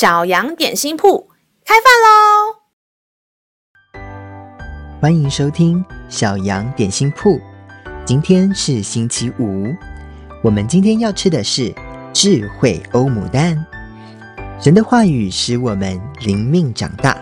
[0.00, 1.28] 小羊点心铺
[1.62, 2.56] 开饭喽！
[4.98, 7.38] 欢迎收听小羊点心铺。
[8.06, 9.66] 今天是星期五，
[10.42, 11.70] 我们今天要吃的是
[12.14, 13.62] 智慧欧姆蛋。
[14.58, 17.14] 神的话语使我们灵命长大，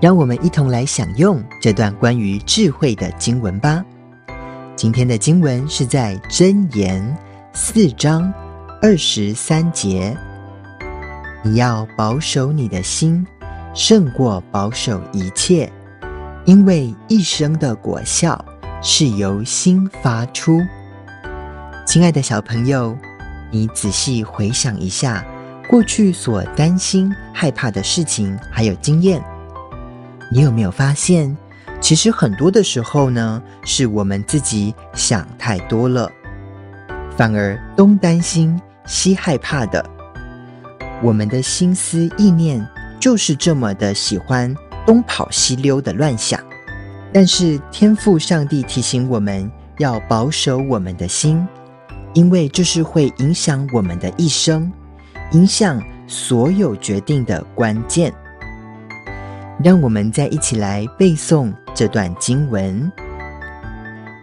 [0.00, 3.84] 让我们一同来享用这段关于智慧的经文吧。
[4.74, 7.14] 今天的经文是在箴言
[7.52, 8.32] 四章
[8.80, 10.16] 二十三节。
[11.42, 13.24] 你要保守你的心，
[13.72, 15.72] 胜过保守一切，
[16.44, 18.44] 因为一生的果效
[18.82, 20.60] 是由心发出。
[21.86, 22.96] 亲爱的小朋友，
[23.52, 25.24] 你仔细回想一下
[25.68, 29.22] 过去所担心、害怕的事情，还有经验，
[30.32, 31.34] 你有没有发现，
[31.80, 36.10] 其实很多的时候呢，是我们自己想太多了，
[37.16, 39.97] 反而东担心西害怕的。
[41.02, 42.66] 我们的心思意念
[42.98, 44.54] 就是这么的喜欢
[44.84, 46.40] 东跑西溜的乱想，
[47.12, 51.46] 但是天赋上帝提醒我们要保守我们的心，
[52.14, 54.72] 因为这是会影响我们的一生，
[55.32, 58.12] 影响所有决定的关键。
[59.62, 62.90] 让我们再一起来背诵这段经文，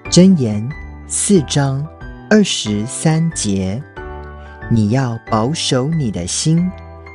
[0.12, 0.62] 《箴言》
[1.08, 1.86] 四章
[2.30, 3.82] 二十三节。
[4.70, 6.70] 你要保守你的心，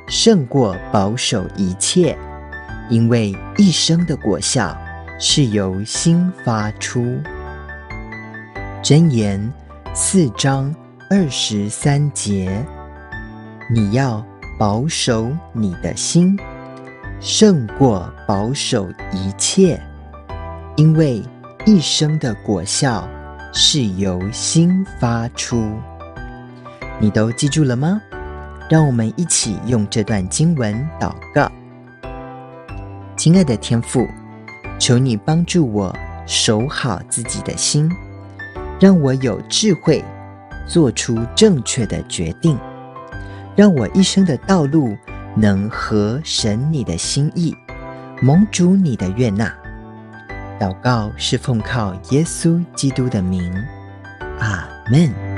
[0.09, 2.17] 胜过保守一切，
[2.89, 4.77] 因为一生的果效
[5.19, 7.19] 是由心发出。
[8.83, 9.53] 箴言
[9.93, 10.73] 四章
[11.11, 12.65] 二十三节，
[13.75, 14.25] 你要
[14.57, 16.39] 保守你的心，
[17.19, 19.81] 胜过保守一切，
[20.77, 21.21] 因为
[21.67, 23.09] 一生的果效
[23.53, 25.69] 是由心发出。
[27.01, 28.01] 你都记住了吗？
[28.69, 31.51] 让我们一起用这段经文祷告。
[33.17, 34.07] 亲爱的天父，
[34.79, 35.95] 求你帮助我
[36.27, 37.91] 守好自己的心，
[38.79, 40.05] 让我有智慧
[40.69, 42.57] 做出正确的决定，
[43.57, 44.97] 让我一生的道路
[45.35, 47.57] 能合神你的心意，
[48.23, 49.53] 蒙主你的悦纳。
[50.61, 53.53] 祷告是奉靠耶稣基督的名，
[54.39, 55.30] 阿门。